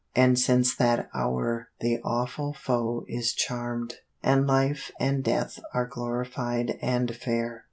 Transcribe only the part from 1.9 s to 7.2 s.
awful foe is charmed, And life and death are glorified and